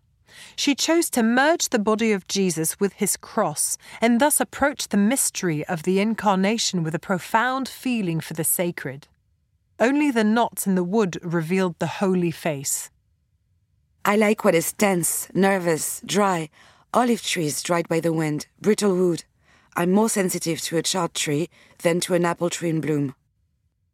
She 0.56 0.76
chose 0.76 1.10
to 1.12 1.24
merge 1.24 1.70
the 1.70 1.80
body 1.80 2.12
of 2.12 2.28
Jesus 2.28 2.80
with 2.80 2.94
his 2.94 3.18
cross 3.18 3.78
and 4.02 4.20
thus 4.20 4.40
approach 4.40 4.88
the 4.88 4.98
mystery 4.98 5.66
of 5.66 5.84
the 5.84 6.00
Incarnation 6.00 6.84
with 6.84 6.96
a 6.96 7.00
profound 7.00 7.68
feeling 7.68 8.20
for 8.20 8.34
the 8.34 8.44
sacred. 8.44 9.08
Only 9.80 10.12
the 10.12 10.24
knots 10.24 10.66
in 10.66 10.76
the 10.76 10.84
wood 10.84 11.20
revealed 11.22 11.76
the 11.80 11.88
holy 11.88 12.32
face. 12.32 12.90
I 14.04 14.16
like 14.16 14.44
what 14.44 14.56
is 14.56 14.74
tense, 14.74 15.28
nervous, 15.34 16.02
dry, 16.06 16.50
olive 16.94 17.22
trees 17.22 17.62
dried 17.62 17.88
by 17.88 18.00
the 18.00 18.14
wind, 18.14 18.48
brittle 18.62 18.96
wood. 18.96 19.26
I'm 19.76 19.92
more 19.92 20.10
sensitive 20.10 20.62
to 20.62 20.78
a 20.78 20.82
charred 20.82 21.14
tree 21.14 21.50
than 21.84 22.00
to 22.02 22.16
an 22.16 22.26
apple 22.26 22.50
tree 22.50 22.70
in 22.70 22.82
bloom. 22.82 23.16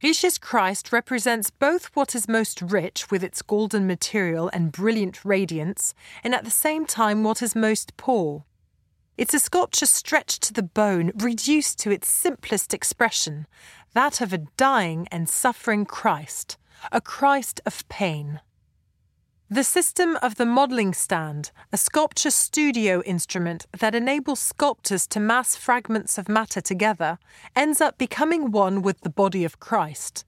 Richier's 0.03 0.37
Christ 0.37 0.91
represents 0.91 1.49
both 1.49 1.85
what 1.93 2.13
is 2.13 2.27
most 2.27 2.61
rich 2.61 3.09
with 3.09 3.23
its 3.23 3.41
golden 3.41 3.87
material 3.87 4.49
and 4.51 4.69
brilliant 4.69 5.23
radiance, 5.23 5.93
and 6.25 6.35
at 6.35 6.43
the 6.43 6.51
same 6.51 6.85
time 6.85 7.23
what 7.23 7.41
is 7.41 7.55
most 7.55 7.95
poor. 7.95 8.43
It's 9.17 9.33
a 9.33 9.39
sculpture 9.39 9.85
stretched 9.85 10.43
to 10.43 10.53
the 10.53 10.61
bone, 10.61 11.13
reduced 11.15 11.79
to 11.79 11.91
its 11.91 12.09
simplest 12.09 12.73
expression, 12.73 13.47
that 13.93 14.19
of 14.19 14.33
a 14.33 14.39
dying 14.57 15.07
and 15.09 15.29
suffering 15.29 15.85
Christ, 15.85 16.57
a 16.91 16.99
Christ 16.99 17.61
of 17.65 17.87
pain. 17.87 18.41
The 19.53 19.63
system 19.63 20.17
of 20.23 20.37
the 20.37 20.47
modelling 20.47 20.95
stand, 20.95 21.51
a 21.71 21.77
sculpture 21.77 22.31
studio 22.31 23.03
instrument 23.03 23.67
that 23.77 23.93
enables 23.93 24.39
sculptors 24.39 25.05
to 25.09 25.19
mass 25.19 25.55
fragments 25.55 26.17
of 26.17 26.27
matter 26.27 26.59
together, 26.59 27.19
ends 27.55 27.79
up 27.79 27.99
becoming 27.99 28.49
one 28.49 28.81
with 28.81 29.01
the 29.01 29.11
body 29.11 29.45
of 29.45 29.59
Christ. 29.59 30.25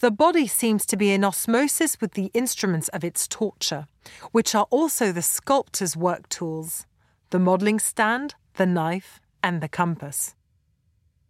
The 0.00 0.10
body 0.10 0.48
seems 0.48 0.84
to 0.86 0.96
be 0.96 1.12
in 1.12 1.22
osmosis 1.22 2.00
with 2.00 2.14
the 2.14 2.32
instruments 2.34 2.88
of 2.88 3.04
its 3.04 3.28
torture, 3.28 3.86
which 4.32 4.56
are 4.56 4.66
also 4.70 5.12
the 5.12 5.22
sculptor's 5.22 5.96
work 5.96 6.28
tools 6.28 6.84
the 7.30 7.38
modelling 7.38 7.78
stand, 7.78 8.34
the 8.54 8.66
knife, 8.66 9.20
and 9.44 9.60
the 9.60 9.68
compass. 9.68 10.34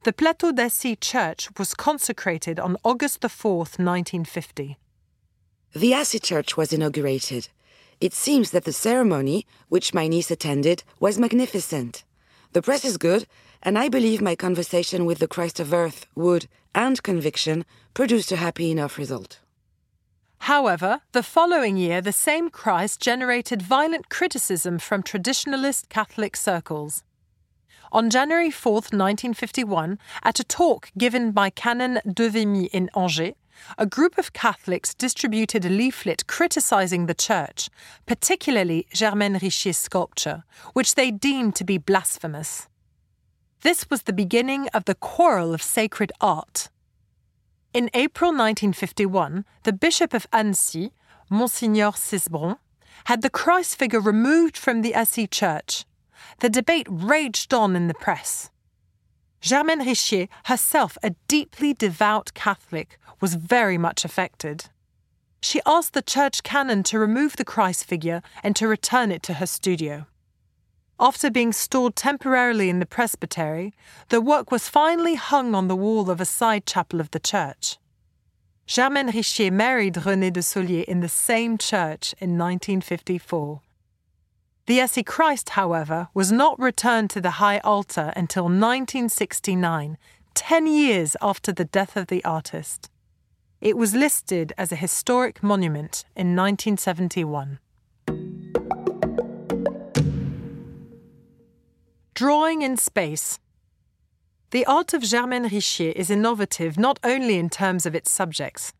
The 0.04 0.14
Plateau 0.14 0.50
d'Assy 0.50 0.96
church 0.96 1.50
was 1.58 1.74
consecrated 1.74 2.58
on 2.58 2.78
August 2.82 3.22
4, 3.22 3.58
1950. 3.58 4.78
The 5.74 5.94
Assy 5.94 6.18
Church 6.18 6.54
was 6.54 6.70
inaugurated. 6.70 7.48
It 7.98 8.12
seems 8.12 8.50
that 8.50 8.64
the 8.64 8.74
ceremony, 8.74 9.46
which 9.70 9.94
my 9.94 10.06
niece 10.06 10.30
attended, 10.30 10.84
was 11.00 11.18
magnificent. 11.18 12.04
The 12.52 12.60
press 12.60 12.84
is 12.84 12.98
good, 12.98 13.26
and 13.62 13.78
I 13.78 13.88
believe 13.88 14.20
my 14.20 14.36
conversation 14.36 15.06
with 15.06 15.18
the 15.18 15.26
Christ 15.26 15.60
of 15.60 15.72
Earth, 15.72 16.04
Wood, 16.14 16.46
and 16.74 17.02
Conviction 17.02 17.64
produced 17.94 18.30
a 18.32 18.36
happy 18.36 18.70
enough 18.70 18.98
result. 18.98 19.40
However, 20.40 21.00
the 21.12 21.22
following 21.22 21.78
year, 21.78 22.02
the 22.02 22.12
same 22.12 22.50
Christ 22.50 23.00
generated 23.00 23.62
violent 23.62 24.10
criticism 24.10 24.78
from 24.78 25.02
traditionalist 25.02 25.88
Catholic 25.88 26.36
circles. 26.36 27.02
On 27.92 28.10
January 28.10 28.50
4, 28.50 28.72
1951, 28.72 29.98
at 30.22 30.38
a 30.38 30.44
talk 30.44 30.90
given 30.98 31.30
by 31.30 31.48
Canon 31.48 32.00
Devemy 32.06 32.68
in 32.72 32.90
Angers, 32.94 33.32
a 33.78 33.86
group 33.86 34.18
of 34.18 34.32
Catholics 34.32 34.94
distributed 34.94 35.64
a 35.64 35.68
leaflet 35.68 36.26
criticizing 36.26 37.06
the 37.06 37.14
church, 37.14 37.68
particularly 38.06 38.86
Germaine 38.92 39.38
Richier's 39.40 39.78
sculpture, 39.78 40.44
which 40.72 40.94
they 40.94 41.10
deemed 41.10 41.54
to 41.56 41.64
be 41.64 41.78
blasphemous. 41.78 42.68
This 43.62 43.88
was 43.88 44.02
the 44.02 44.12
beginning 44.12 44.68
of 44.74 44.84
the 44.86 44.94
quarrel 44.94 45.54
of 45.54 45.62
sacred 45.62 46.12
art. 46.20 46.68
In 47.72 47.88
April 47.94 48.30
1951, 48.30 49.44
the 49.62 49.72
Bishop 49.72 50.12
of 50.12 50.26
Annecy, 50.32 50.92
Monsignor 51.30 51.92
Cesbron, 51.92 52.58
had 53.04 53.22
the 53.22 53.30
Christ 53.30 53.78
figure 53.78 54.00
removed 54.00 54.56
from 54.56 54.82
the 54.82 54.94
Assy 54.94 55.26
church. 55.26 55.84
The 56.40 56.50
debate 56.50 56.86
raged 56.90 57.54
on 57.54 57.74
in 57.76 57.88
the 57.88 57.94
press. 57.94 58.50
Germaine 59.42 59.84
Richier, 59.84 60.28
herself 60.44 60.96
a 61.02 61.10
deeply 61.26 61.74
devout 61.74 62.32
Catholic, 62.32 62.96
was 63.20 63.34
very 63.34 63.76
much 63.76 64.04
affected. 64.04 64.66
She 65.40 65.60
asked 65.66 65.94
the 65.94 66.02
church 66.02 66.44
canon 66.44 66.84
to 66.84 66.98
remove 67.00 67.36
the 67.36 67.44
Christ 67.44 67.84
figure 67.84 68.22
and 68.44 68.54
to 68.54 68.68
return 68.68 69.10
it 69.10 69.22
to 69.24 69.34
her 69.34 69.46
studio. 69.46 70.06
After 71.00 71.28
being 71.28 71.52
stored 71.52 71.96
temporarily 71.96 72.70
in 72.70 72.78
the 72.78 72.86
presbytery, 72.86 73.74
the 74.10 74.20
work 74.20 74.52
was 74.52 74.68
finally 74.68 75.16
hung 75.16 75.56
on 75.56 75.66
the 75.66 75.74
wall 75.74 76.08
of 76.08 76.20
a 76.20 76.24
side 76.24 76.64
chapel 76.64 77.00
of 77.00 77.10
the 77.10 77.18
church. 77.18 77.78
Germaine 78.68 79.10
Richier 79.10 79.50
married 79.50 79.94
René 79.94 80.32
de 80.32 80.40
Solier 80.40 80.84
in 80.84 81.00
the 81.00 81.08
same 81.08 81.58
church 81.58 82.14
in 82.20 82.38
1954. 82.38 83.60
The 84.66 84.78
Assy 84.78 85.02
Christ, 85.02 85.50
however, 85.50 86.08
was 86.14 86.30
not 86.30 86.56
returned 86.56 87.10
to 87.10 87.20
the 87.20 87.42
high 87.42 87.58
altar 87.64 88.12
until 88.14 88.44
1969, 88.44 89.98
10 90.34 90.66
years 90.68 91.16
after 91.20 91.52
the 91.52 91.64
death 91.64 91.96
of 91.96 92.06
the 92.06 92.24
artist. 92.24 92.88
It 93.60 93.76
was 93.76 93.92
listed 93.92 94.52
as 94.56 94.70
a 94.70 94.76
historic 94.76 95.42
monument 95.42 96.04
in 96.14 96.36
1971. 96.36 97.58
Drawing 102.14 102.62
in 102.62 102.76
space. 102.76 103.40
The 104.52 104.64
art 104.66 104.94
of 104.94 105.02
Germaine 105.02 105.48
Richier 105.48 105.92
is 105.92 106.08
innovative 106.08 106.78
not 106.78 107.00
only 107.02 107.36
in 107.36 107.50
terms 107.50 107.84
of 107.84 107.96
its 107.96 108.12
subjects. 108.12 108.72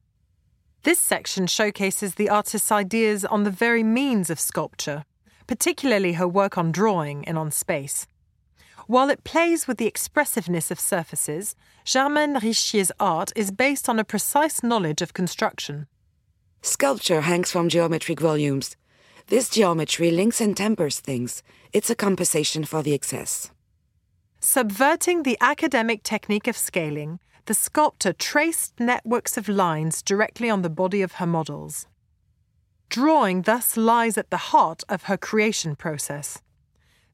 This 0.85 1.01
section 1.01 1.49
showcases 1.49 2.15
the 2.15 2.29
artist's 2.29 2.71
ideas 2.71 3.25
on 3.25 3.43
the 3.43 3.51
very 3.51 3.83
means 3.83 4.31
of 4.31 4.39
sculpture 4.39 5.05
particularly 5.47 6.15
her 6.15 6.29
work 6.29 6.57
on 6.57 6.73
drawing 6.73 7.27
and 7.27 7.39
on 7.39 7.51
space. 7.51 8.07
While 8.87 9.11
it 9.11 9.25
plays 9.25 9.67
with 9.67 9.79
the 9.79 9.87
expressiveness 9.87 10.71
of 10.71 10.81
surfaces, 10.81 11.55
Germaine 11.85 12.39
Richier's 12.43 12.93
art 12.99 13.33
is 13.37 13.51
based 13.51 13.89
on 13.89 13.99
a 13.99 14.05
precise 14.05 14.63
knowledge 14.63 15.03
of 15.03 15.15
construction. 15.15 15.87
Sculpture 16.63 17.23
hangs 17.23 17.51
from 17.51 17.69
geometric 17.69 18.21
volumes. 18.21 18.77
This 19.29 19.49
geometry 19.49 20.11
links 20.11 20.41
and 20.41 20.57
tempers 20.57 21.01
things. 21.01 21.43
It's 21.73 21.91
a 21.91 21.95
compensation 21.95 22.65
for 22.65 22.83
the 22.83 22.93
excess. 22.93 23.51
Subverting 24.41 25.23
the 25.23 25.39
academic 25.41 26.03
technique 26.03 26.49
of 26.49 26.57
scaling, 26.57 27.21
the 27.47 27.55
sculptor 27.55 28.13
traced 28.13 28.79
networks 28.79 29.37
of 29.37 29.49
lines 29.49 30.03
directly 30.03 30.51
on 30.51 30.63
the 30.63 30.71
body 30.71 31.03
of 31.03 31.13
her 31.13 31.27
models. 31.27 31.87
Drawing 32.93 33.41
thus 33.41 33.79
lies 33.79 34.19
at 34.19 34.29
the 34.29 34.53
heart 34.53 34.83
of 34.87 35.05
her 35.05 35.17
creation 35.17 35.77
process. 35.77 36.43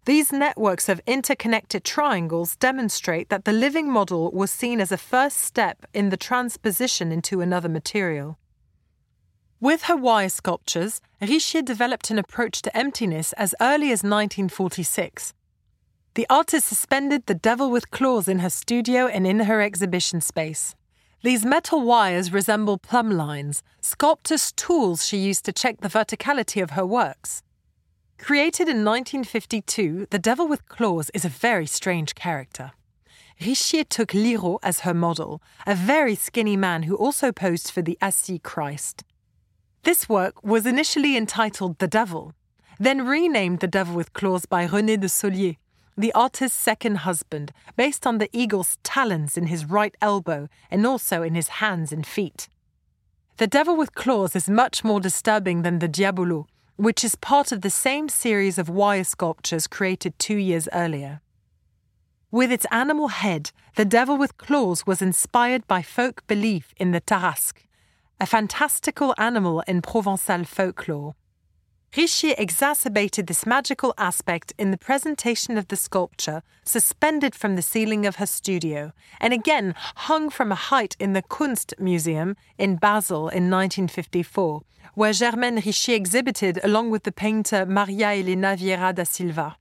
These 0.06 0.32
networks 0.32 0.88
of 0.88 1.00
interconnected 1.06 1.84
triangles 1.84 2.56
demonstrate 2.56 3.28
that 3.28 3.44
the 3.44 3.52
living 3.52 3.88
model 3.88 4.32
was 4.32 4.50
seen 4.50 4.80
as 4.80 4.90
a 4.90 4.96
first 4.96 5.38
step 5.38 5.86
in 5.94 6.08
the 6.08 6.16
transposition 6.16 7.12
into 7.12 7.40
another 7.40 7.68
material. 7.68 8.40
With 9.60 9.82
her 9.82 9.96
wire 9.96 10.30
sculptures, 10.30 11.00
Richier 11.22 11.64
developed 11.64 12.10
an 12.10 12.18
approach 12.18 12.60
to 12.62 12.76
emptiness 12.76 13.32
as 13.34 13.54
early 13.60 13.92
as 13.92 14.02
1946. 14.02 15.32
The 16.14 16.26
artist 16.28 16.66
suspended 16.66 17.26
the 17.26 17.36
devil 17.36 17.70
with 17.70 17.92
claws 17.92 18.26
in 18.26 18.40
her 18.40 18.50
studio 18.50 19.06
and 19.06 19.24
in 19.24 19.38
her 19.38 19.60
exhibition 19.60 20.22
space. 20.22 20.74
These 21.22 21.44
metal 21.44 21.80
wires 21.80 22.32
resemble 22.32 22.78
plumb 22.78 23.10
lines, 23.10 23.64
sculptor's 23.80 24.52
tools 24.52 25.04
she 25.04 25.16
used 25.16 25.44
to 25.46 25.52
check 25.52 25.80
the 25.80 25.88
verticality 25.88 26.62
of 26.62 26.70
her 26.70 26.86
works. 26.86 27.42
Created 28.18 28.68
in 28.68 28.84
1952, 28.84 30.06
the 30.10 30.18
Devil 30.20 30.46
with 30.46 30.68
Claws 30.68 31.10
is 31.14 31.24
a 31.24 31.28
very 31.28 31.66
strange 31.66 32.14
character. 32.14 32.70
Richier 33.40 33.88
took 33.88 34.10
Liraut 34.10 34.60
as 34.62 34.80
her 34.80 34.94
model, 34.94 35.42
a 35.66 35.74
very 35.74 36.14
skinny 36.14 36.56
man 36.56 36.84
who 36.84 36.94
also 36.94 37.32
posed 37.32 37.72
for 37.72 37.82
the 37.82 37.98
Assy 38.00 38.38
Christ. 38.38 39.02
This 39.82 40.08
work 40.08 40.44
was 40.44 40.66
initially 40.66 41.16
entitled 41.16 41.78
The 41.78 41.88
Devil, 41.88 42.32
then 42.78 43.04
renamed 43.04 43.58
The 43.58 43.66
Devil 43.66 43.96
with 43.96 44.12
Claws 44.12 44.46
by 44.46 44.68
René 44.68 45.00
de 45.00 45.08
Solier 45.08 45.56
the 45.98 46.12
artist's 46.14 46.56
second 46.56 46.98
husband, 46.98 47.52
based 47.76 48.06
on 48.06 48.18
the 48.18 48.30
eagle's 48.32 48.78
talons 48.84 49.36
in 49.36 49.48
his 49.48 49.64
right 49.64 49.94
elbow 50.00 50.48
and 50.70 50.86
also 50.86 51.22
in 51.22 51.34
his 51.34 51.48
hands 51.48 51.92
and 51.92 52.06
feet. 52.06 52.48
The 53.38 53.48
Devil 53.48 53.76
with 53.76 53.94
Claws 53.94 54.36
is 54.36 54.48
much 54.48 54.84
more 54.84 55.00
disturbing 55.00 55.62
than 55.62 55.80
the 55.80 55.88
Diabolo, 55.88 56.46
which 56.76 57.02
is 57.02 57.16
part 57.16 57.50
of 57.50 57.62
the 57.62 57.70
same 57.70 58.08
series 58.08 58.56
of 58.58 58.68
wire 58.68 59.02
sculptures 59.02 59.66
created 59.66 60.16
two 60.18 60.36
years 60.36 60.68
earlier. 60.72 61.20
With 62.30 62.52
its 62.52 62.66
animal 62.70 63.08
head, 63.08 63.50
the 63.74 63.84
devil 63.84 64.16
with 64.16 64.36
claws 64.36 64.86
was 64.86 65.02
inspired 65.02 65.66
by 65.66 65.82
folk 65.82 66.24
belief 66.26 66.74
in 66.76 66.92
the 66.92 67.00
Tarasque, 67.00 67.66
a 68.20 68.26
fantastical 68.26 69.14
animal 69.18 69.62
in 69.66 69.82
Provençal 69.82 70.46
folklore. 70.46 71.14
Richier 71.92 72.34
exacerbated 72.36 73.26
this 73.26 73.46
magical 73.46 73.94
aspect 73.96 74.52
in 74.58 74.70
the 74.70 74.76
presentation 74.76 75.56
of 75.56 75.68
the 75.68 75.76
sculpture 75.76 76.42
suspended 76.62 77.34
from 77.34 77.56
the 77.56 77.62
ceiling 77.62 78.04
of 78.04 78.16
her 78.16 78.26
studio 78.26 78.92
and 79.20 79.32
again 79.32 79.74
hung 79.96 80.28
from 80.28 80.52
a 80.52 80.54
height 80.54 80.96
in 81.00 81.14
the 81.14 81.22
Kunst 81.22 81.72
Museum 81.78 82.36
in 82.58 82.76
Basel 82.76 83.28
in 83.28 83.50
1954, 83.50 84.62
where 84.94 85.12
Germaine 85.14 85.62
Richier 85.62 85.94
exhibited 85.94 86.60
along 86.62 86.90
with 86.90 87.04
the 87.04 87.12
painter 87.12 87.64
Maria 87.64 88.08
Helena 88.08 88.54
Vieira 88.54 88.94
da 88.94 89.04
Silva. 89.04 89.56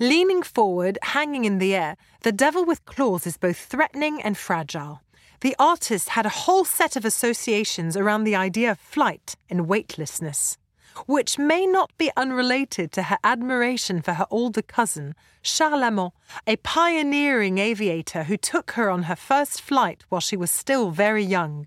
Leaning 0.00 0.42
forward, 0.42 0.98
hanging 1.02 1.44
in 1.44 1.58
the 1.58 1.76
air, 1.76 1.96
the 2.22 2.32
devil 2.32 2.64
with 2.64 2.84
claws 2.86 3.26
is 3.26 3.36
both 3.36 3.58
threatening 3.58 4.20
and 4.20 4.36
fragile. 4.36 5.02
The 5.42 5.54
artist 5.58 6.10
had 6.10 6.26
a 6.26 6.30
whole 6.44 6.64
set 6.64 6.96
of 6.96 7.04
associations 7.04 7.96
around 7.96 8.24
the 8.24 8.34
idea 8.34 8.72
of 8.72 8.78
flight 8.78 9.36
and 9.48 9.68
weightlessness, 9.68 10.58
which 11.06 11.38
may 11.38 11.66
not 11.66 11.90
be 11.98 12.10
unrelated 12.16 12.92
to 12.92 13.04
her 13.04 13.18
admiration 13.24 14.02
for 14.02 14.14
her 14.14 14.26
older 14.30 14.62
cousin, 14.62 15.14
Charlemont, 15.42 16.12
a 16.46 16.56
pioneering 16.56 17.58
aviator 17.58 18.24
who 18.24 18.36
took 18.36 18.72
her 18.72 18.90
on 18.90 19.04
her 19.04 19.16
first 19.16 19.60
flight 19.60 20.04
while 20.08 20.20
she 20.20 20.36
was 20.36 20.50
still 20.50 20.90
very 20.90 21.24
young. 21.24 21.66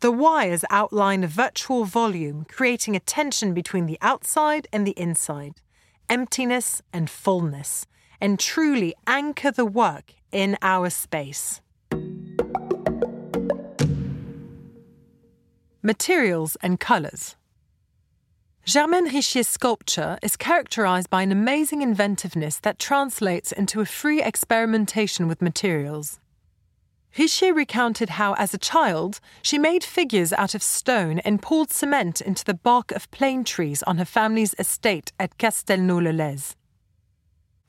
The 0.00 0.12
wires 0.12 0.64
outline 0.70 1.24
a 1.24 1.28
virtual 1.28 1.84
volume, 1.84 2.44
creating 2.44 2.94
a 2.94 3.00
tension 3.00 3.54
between 3.54 3.86
the 3.86 3.98
outside 4.02 4.68
and 4.72 4.86
the 4.86 4.98
inside 4.98 5.60
emptiness 6.08 6.82
and 6.92 7.10
fullness, 7.10 7.86
and 8.20 8.38
truly 8.38 8.94
anchor 9.06 9.50
the 9.50 9.66
work 9.66 10.14
in 10.32 10.56
our 10.62 10.90
space. 10.90 11.60
Materials 15.82 16.56
and 16.62 16.80
colours. 16.80 17.36
Germaine 18.68 19.08
Richier's 19.08 19.46
sculpture 19.46 20.18
is 20.22 20.36
characterized 20.36 21.08
by 21.08 21.22
an 21.22 21.30
amazing 21.30 21.82
inventiveness 21.82 22.58
that 22.58 22.80
translates 22.80 23.52
into 23.52 23.80
a 23.80 23.86
free 23.86 24.20
experimentation 24.20 25.28
with 25.28 25.40
materials. 25.40 26.18
Richier 27.16 27.54
recounted 27.54 28.08
how, 28.08 28.34
as 28.34 28.52
a 28.54 28.58
child, 28.58 29.20
she 29.40 29.56
made 29.56 29.84
figures 29.84 30.32
out 30.32 30.56
of 30.56 30.64
stone 30.64 31.20
and 31.20 31.40
poured 31.40 31.70
cement 31.70 32.20
into 32.20 32.44
the 32.44 32.54
bark 32.54 32.90
of 32.90 33.08
plane 33.12 33.44
trees 33.44 33.84
on 33.84 33.98
her 33.98 34.04
family's 34.04 34.56
estate 34.58 35.12
at 35.20 35.38
Castelnau-le-Lez. 35.38 36.56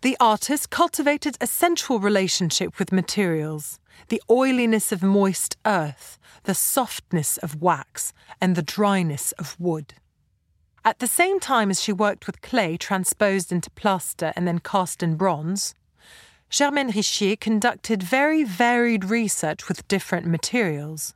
The 0.02 0.18
artist 0.20 0.72
cultivated 0.72 1.38
a 1.40 1.46
sensual 1.46 2.00
relationship 2.00 2.80
with 2.80 2.92
materials, 2.92 3.80
the 4.08 4.22
oiliness 4.32 4.92
of 4.92 5.04
moist 5.04 5.58
earth, 5.64 6.18
the 6.46 6.56
softness 6.56 7.38
of 7.38 7.62
wax, 7.62 8.14
and 8.42 8.56
the 8.56 8.64
dryness 8.64 9.32
of 9.34 9.56
wood. 9.60 9.94
At 10.88 11.00
the 11.00 11.08
same 11.08 11.42
time 11.42 11.70
as 11.70 11.82
she 11.82 11.92
worked 11.92 12.28
with 12.28 12.42
clay 12.42 12.78
transposed 12.78 13.52
into 13.52 13.70
plaster 13.72 14.32
and 14.38 14.48
then 14.48 14.60
cast 14.60 15.04
in 15.04 15.18
bronze, 15.18 15.76
Germaine 16.50 16.94
Richier 16.94 17.38
conducted 17.38 18.02
very 18.02 18.46
varied 18.46 19.04
research 19.04 19.68
with 19.68 19.86
different 19.90 20.28
materials. 20.28 21.14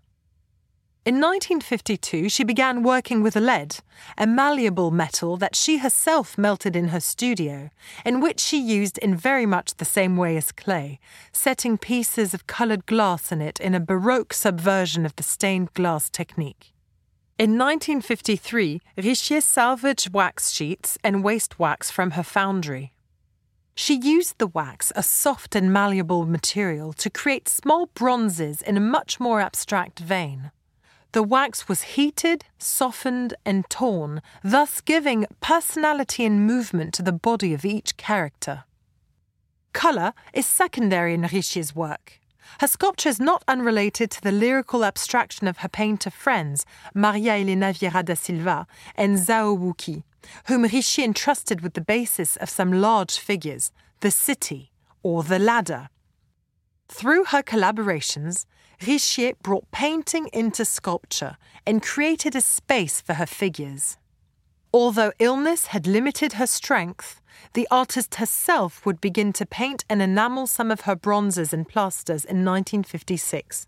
In 1.05 1.21
1952, 1.21 2.27
she 2.27 2.43
began 2.43 2.83
working 2.83 3.23
with 3.23 3.37
lead, 3.37 3.77
a 4.17 4.27
malleable 4.27 4.91
metal 4.91 5.37
that 5.37 5.55
she 5.55 5.77
herself 5.77 6.37
melted 6.37 6.75
in 6.75 6.89
her 6.89 6.99
studio, 6.99 7.69
and 8.03 8.21
which 8.21 8.41
she 8.41 8.59
used 8.59 8.97
in 8.97 9.15
very 9.15 9.45
much 9.45 9.75
the 9.75 9.85
same 9.85 10.17
way 10.17 10.35
as 10.35 10.51
clay, 10.51 10.99
setting 11.31 11.77
pieces 11.77 12.33
of 12.33 12.45
coloured 12.45 12.85
glass 12.87 13.31
in 13.31 13.39
it 13.39 13.57
in 13.61 13.73
a 13.73 13.79
Baroque 13.79 14.33
subversion 14.33 15.05
of 15.05 15.15
the 15.15 15.23
stained 15.23 15.73
glass 15.73 16.09
technique. 16.09 16.70
In 17.37 17.57
1953, 17.57 18.81
Richier 18.97 19.41
salvaged 19.41 20.13
wax 20.13 20.51
sheets 20.51 20.97
and 21.03 21.23
waste 21.23 21.57
wax 21.57 21.89
from 21.89 22.11
her 22.11 22.23
foundry. 22.23 22.93
She 23.73 23.95
used 23.95 24.37
the 24.37 24.47
wax, 24.47 24.91
a 24.95 25.01
soft 25.01 25.55
and 25.55 25.73
malleable 25.73 26.25
material, 26.25 26.93
to 26.93 27.09
create 27.09 27.49
small 27.49 27.87
bronzes 27.87 28.61
in 28.61 28.77
a 28.77 28.81
much 28.81 29.19
more 29.19 29.41
abstract 29.41 29.99
vein. 29.99 30.51
The 31.13 31.23
wax 31.23 31.67
was 31.67 31.81
heated, 31.97 32.45
softened, 32.57 33.33
and 33.45 33.69
torn, 33.69 34.21
thus 34.43 34.79
giving 34.79 35.25
personality 35.41 36.23
and 36.25 36.45
movement 36.45 36.93
to 36.93 37.01
the 37.01 37.11
body 37.11 37.53
of 37.53 37.65
each 37.65 37.97
character. 37.97 38.65
Colour 39.73 40.13
is 40.33 40.45
secondary 40.45 41.13
in 41.13 41.23
Richier's 41.23 41.75
work. 41.75 42.20
Her 42.59 42.67
sculpture 42.67 43.09
is 43.09 43.19
not 43.19 43.43
unrelated 43.47 44.11
to 44.11 44.21
the 44.21 44.31
lyrical 44.31 44.83
abstraction 44.83 45.47
of 45.47 45.57
her 45.57 45.69
painter 45.69 46.09
friends, 46.09 46.65
Maria 46.93 47.37
Helena 47.37 47.73
Vieira 47.73 48.03
da 48.03 48.13
Silva 48.13 48.67
and 48.95 49.17
Zao 49.17 49.57
Wou-Ki, 49.57 50.03
whom 50.47 50.65
Richier 50.65 51.03
entrusted 51.03 51.61
with 51.61 51.73
the 51.73 51.81
basis 51.81 52.35
of 52.37 52.49
some 52.49 52.71
large 52.71 53.17
figures, 53.17 53.71
the 54.01 54.11
city 54.11 54.71
or 55.03 55.23
the 55.23 55.39
ladder. 55.39 55.89
Through 56.87 57.25
her 57.25 57.41
collaborations, 57.41 58.45
Richier 58.81 59.33
brought 59.41 59.71
painting 59.71 60.27
into 60.33 60.65
sculpture 60.65 61.37
and 61.65 61.83
created 61.83 62.35
a 62.35 62.41
space 62.41 62.99
for 62.99 63.13
her 63.13 63.25
figures. 63.25 63.97
Although 64.73 65.11
illness 65.19 65.67
had 65.67 65.85
limited 65.85 66.33
her 66.33 66.47
strength, 66.47 67.21
the 67.53 67.67
artist 67.69 68.15
herself 68.15 68.85
would 68.85 69.01
begin 69.01 69.33
to 69.33 69.45
paint 69.45 69.83
and 69.89 70.01
enamel 70.01 70.47
some 70.47 70.71
of 70.71 70.81
her 70.81 70.95
bronzes 70.95 71.51
and 71.51 71.67
plasters 71.67 72.23
in 72.23 72.45
1956. 72.45 73.67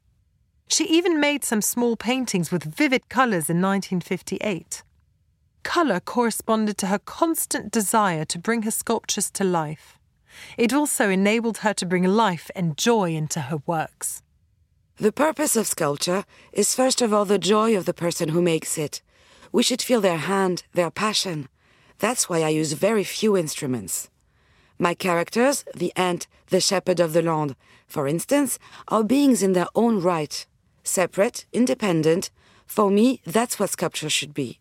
She 0.67 0.85
even 0.85 1.19
made 1.19 1.43
some 1.43 1.61
small 1.61 1.97
paintings 1.97 2.51
with 2.51 2.63
vivid 2.63 3.09
colours 3.09 3.49
in 3.49 3.61
1958. 3.61 4.83
Colour 5.63 5.99
corresponded 5.99 6.77
to 6.77 6.87
her 6.87 6.99
constant 6.99 7.71
desire 7.71 8.25
to 8.25 8.39
bring 8.39 8.63
her 8.63 8.71
sculptures 8.71 9.29
to 9.31 9.43
life. 9.43 9.97
It 10.57 10.73
also 10.73 11.09
enabled 11.09 11.59
her 11.59 11.73
to 11.73 11.85
bring 11.85 12.03
life 12.03 12.49
and 12.55 12.77
joy 12.77 13.13
into 13.13 13.41
her 13.41 13.57
works. 13.65 14.21
The 14.97 15.11
purpose 15.11 15.55
of 15.55 15.67
sculpture 15.67 16.23
is 16.51 16.75
first 16.75 17.01
of 17.01 17.13
all 17.13 17.25
the 17.25 17.39
joy 17.39 17.75
of 17.75 17.85
the 17.85 17.93
person 17.93 18.29
who 18.29 18.41
makes 18.41 18.77
it. 18.77 19.01
We 19.53 19.61
should 19.61 19.83
feel 19.83 20.01
their 20.01 20.17
hand, 20.17 20.63
their 20.73 20.89
passion. 20.89 21.47
That's 21.99 22.27
why 22.27 22.41
I 22.41 22.49
use 22.49 22.73
very 22.73 23.03
few 23.03 23.37
instruments. 23.37 24.09
My 24.79 24.95
characters, 24.95 25.63
the 25.75 25.93
ant, 25.95 26.25
the 26.47 26.59
shepherd 26.59 26.99
of 26.99 27.13
the 27.13 27.21
land, 27.21 27.55
for 27.87 28.07
instance, 28.07 28.57
are 28.87 29.03
beings 29.03 29.43
in 29.43 29.53
their 29.53 29.67
own 29.75 30.01
right. 30.01 30.45
Separate, 30.83 31.45
independent. 31.53 32.31
For 32.65 32.89
me, 32.89 33.21
that's 33.25 33.59
what 33.59 33.69
sculpture 33.69 34.09
should 34.09 34.33
be. 34.33 34.59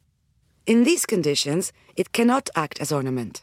In 0.67 0.85
these 0.85 1.07
conditions, 1.07 1.73
it 1.97 2.13
cannot 2.13 2.51
act 2.55 2.79
as 2.79 2.93
ornament. 2.93 3.43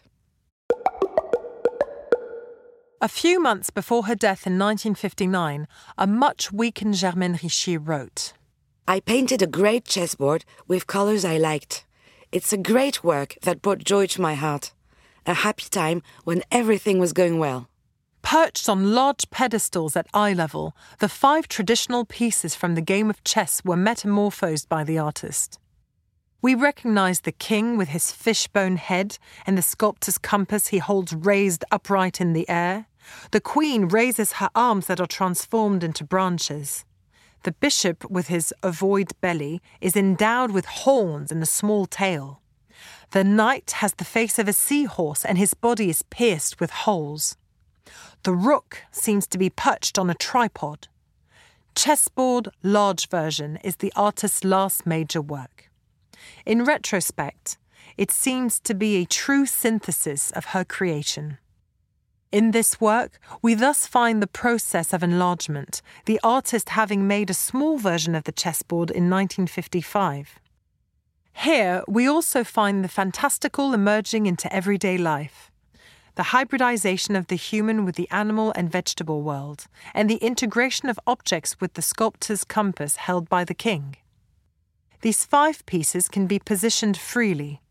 A 3.02 3.08
few 3.08 3.42
months 3.42 3.72
before 3.72 4.04
her 4.04 4.16
death 4.16 4.46
in 4.46 4.60
1959, 4.60 5.68
a 5.98 6.06
much 6.06 6.52
weakened 6.52 6.94
Germaine 6.94 7.38
Richier 7.38 7.80
wrote 7.84 8.34
I 8.88 9.00
painted 9.00 9.42
a 9.42 9.48
great 9.48 9.86
chessboard 9.86 10.46
with 10.68 10.88
colors 10.88 11.24
I 11.24 11.38
liked. 11.38 11.86
It's 12.32 12.54
a 12.54 12.58
great 12.58 13.04
work 13.04 13.38
that 13.42 13.62
brought 13.62 13.84
joy 13.84 14.08
to 14.08 14.22
my 14.22 14.36
heart. 14.36 14.74
A 15.26 15.34
happy 15.34 15.66
time 15.70 16.02
when 16.24 16.44
everything 16.52 17.00
was 17.00 17.14
going 17.14 17.40
well. 17.40 17.70
Perched 18.22 18.68
on 18.68 18.94
large 18.94 19.30
pedestals 19.30 19.96
at 19.96 20.08
eye 20.14 20.34
level, 20.34 20.76
the 21.00 21.10
five 21.10 21.48
traditional 21.48 22.06
pieces 22.06 22.56
from 22.56 22.76
the 22.76 22.82
game 22.82 23.10
of 23.10 23.24
chess 23.24 23.62
were 23.64 23.78
metamorphosed 23.78 24.68
by 24.70 24.84
the 24.84 25.00
artist. 25.00 25.60
We 26.42 26.56
recognize 26.56 27.22
the 27.22 27.32
king 27.32 27.78
with 27.78 27.90
his 27.90 28.12
fishbone 28.12 28.78
head 28.78 29.18
and 29.46 29.58
the 29.58 29.62
sculptor's 29.62 30.18
compass 30.18 30.68
he 30.68 30.78
holds 30.78 31.14
raised 31.14 31.66
upright 31.72 32.22
in 32.22 32.34
the 32.34 32.48
air. 32.50 32.88
The 33.32 33.42
queen 33.42 33.88
raises 33.88 34.34
her 34.34 34.50
arms 34.56 34.88
that 34.88 35.02
are 35.02 35.08
transformed 35.08 35.84
into 35.84 36.04
branches. 36.04 36.86
The 37.44 37.54
bishop, 37.54 38.10
with 38.10 38.28
his 38.28 38.54
ovoid 38.64 39.12
belly, 39.22 39.62
is 39.80 39.96
endowed 39.96 40.52
with 40.52 40.66
horns 40.66 41.32
and 41.32 41.42
a 41.42 41.46
small 41.46 41.86
tail. 41.86 42.42
The 43.12 43.24
knight 43.24 43.72
has 43.78 43.94
the 43.94 44.06
face 44.06 44.38
of 44.38 44.48
a 44.48 44.54
seahorse 44.54 45.26
and 45.26 45.38
his 45.38 45.54
body 45.54 45.90
is 45.90 46.04
pierced 46.04 46.60
with 46.60 46.70
holes. 46.70 47.38
The 48.24 48.34
rook 48.34 48.84
seems 48.92 49.26
to 49.28 49.38
be 49.38 49.50
perched 49.50 49.98
on 49.98 50.10
a 50.10 50.16
tripod. 50.16 50.88
Chessboard 51.76 52.50
Large 52.62 53.08
Version 53.10 53.58
is 53.64 53.78
the 53.78 53.94
artist's 53.96 54.44
last 54.44 54.86
major 54.86 55.22
work. 55.22 55.70
In 56.46 56.66
retrospect, 56.66 57.58
it 57.98 58.12
seems 58.12 58.60
to 58.62 58.74
be 58.74 58.98
a 58.98 59.06
true 59.06 59.46
synthesis 59.46 60.32
of 60.32 60.46
her 60.46 60.66
creation. 60.66 61.38
In 62.32 62.52
this 62.52 62.80
work, 62.80 63.20
we 63.42 63.56
thus 63.56 63.88
find 63.88 64.22
the 64.22 64.28
process 64.28 64.94
of 64.94 65.02
enlargement, 65.02 65.82
the 66.06 66.20
artist 66.24 66.70
having 66.70 67.08
made 67.08 67.32
a 67.32 67.34
small 67.34 67.80
version 67.80 68.14
of 68.14 68.26
the 68.26 68.32
chessboard 68.32 68.92
in 68.92 69.10
1955. 69.10 70.40
Here, 71.34 71.82
we 71.88 72.08
also 72.08 72.44
find 72.44 72.84
the 72.84 72.88
fantastical 72.88 73.74
emerging 73.74 74.28
into 74.28 74.54
everyday 74.54 74.96
life, 74.96 75.50
the 76.14 76.30
hybridization 76.36 77.16
of 77.16 77.28
the 77.28 77.36
human 77.36 77.84
with 77.84 77.96
the 77.96 78.10
animal 78.12 78.54
and 78.56 78.72
vegetable 78.72 79.24
world, 79.24 79.66
and 79.96 80.08
the 80.08 80.18
integration 80.18 80.88
of 80.88 81.00
objects 81.08 81.60
with 81.60 81.74
the 81.74 81.82
sculptor's 81.82 82.44
compass 82.44 82.98
held 82.98 83.28
by 83.28 83.44
the 83.44 83.56
king. 83.56 83.96
These 85.02 85.26
five 85.26 85.66
pieces 85.66 86.08
can 86.08 86.28
be 86.28 86.38
positioned 86.38 86.98
freely. 86.98 87.62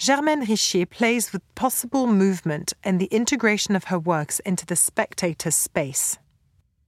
Germaine 0.00 0.46
Richier 0.46 0.88
plays 0.88 1.30
with 1.30 1.42
possible 1.54 2.06
movement 2.06 2.72
and 2.82 2.98
the 2.98 3.12
integration 3.12 3.76
of 3.76 3.84
her 3.84 3.98
works 3.98 4.40
into 4.40 4.64
the 4.64 4.74
spectator's 4.74 5.54
space. 5.54 6.16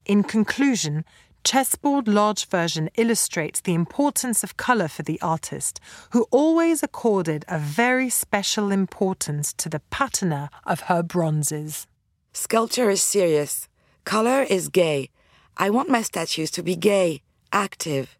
In 0.06 0.22
conclusion, 0.22 1.04
Chessboard 1.44 2.08
Large 2.08 2.46
Version 2.46 2.88
illustrates 2.94 3.60
the 3.60 3.74
importance 3.74 4.42
of 4.42 4.56
colour 4.56 4.88
for 4.88 5.02
the 5.02 5.20
artist, 5.20 5.78
who 6.12 6.26
always 6.30 6.82
accorded 6.82 7.44
a 7.48 7.58
very 7.58 8.08
special 8.08 8.72
importance 8.72 9.52
to 9.58 9.68
the 9.68 9.82
patina 9.90 10.48
of 10.64 10.80
her 10.88 11.02
bronzes. 11.02 11.86
Sculpture 12.32 12.88
is 12.88 13.02
serious. 13.02 13.68
Colour 14.04 14.42
is 14.42 14.68
gay. 14.68 15.10
I 15.58 15.68
want 15.68 15.90
my 15.90 16.00
statues 16.00 16.50
to 16.52 16.62
be 16.62 16.76
gay, 16.76 17.20
active. 17.52 18.16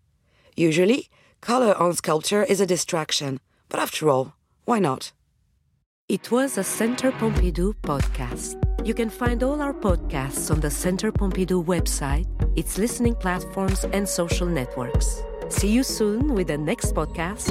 Usually, 0.54 1.08
colour 1.40 1.74
on 1.76 1.94
sculpture 1.94 2.42
is 2.42 2.60
a 2.60 2.66
distraction, 2.66 3.40
but 3.70 3.80
after 3.80 4.10
all, 4.10 4.34
why 4.64 4.78
not? 4.78 5.12
It 6.08 6.30
was 6.30 6.58
a 6.58 6.64
Centre 6.64 7.10
Pompidou 7.12 7.74
podcast. 7.82 8.56
You 8.86 8.94
can 8.94 9.10
find 9.10 9.42
all 9.42 9.60
our 9.60 9.72
podcasts 9.72 10.50
on 10.50 10.60
the 10.60 10.70
Centre 10.70 11.10
Pompidou 11.10 11.64
website, 11.64 12.26
its 12.56 12.78
listening 12.78 13.14
platforms, 13.14 13.84
and 13.84 14.08
social 14.08 14.46
networks. 14.46 15.22
See 15.48 15.68
you 15.68 15.82
soon 15.82 16.34
with 16.34 16.48
the 16.48 16.58
next 16.58 16.94
podcast. 16.94 17.50